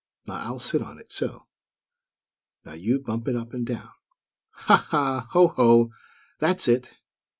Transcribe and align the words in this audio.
Now 0.25 0.37
I'll 0.37 0.57
sit 0.59 0.81
on 0.81 0.97
it, 0.97 1.11
so. 1.11 1.45
Now 2.65 2.73
you 2.73 2.97
bump 2.97 3.27
it 3.27 3.35
up 3.35 3.53
and 3.53 3.67
down. 3.67 3.91
Ha, 4.49 4.87
ha! 4.89 5.27
Ho, 5.29 5.49
ho! 5.49 5.91
That's 6.39 6.67
it! 6.67 6.95